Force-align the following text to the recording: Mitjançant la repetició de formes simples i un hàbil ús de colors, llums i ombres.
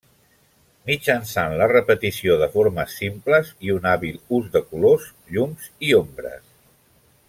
Mitjançant 0.89 1.53
la 1.59 1.67
repetició 1.73 2.37
de 2.43 2.47
formes 2.55 2.97
simples 3.03 3.53
i 3.69 3.77
un 3.77 3.87
hàbil 3.93 4.19
ús 4.41 4.51
de 4.59 4.65
colors, 4.73 5.09
llums 5.37 5.73
i 5.91 5.97
ombres. 6.05 6.47